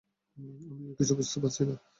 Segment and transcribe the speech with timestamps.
[0.71, 1.75] আমিও কিছু বুঝতে পারছি না!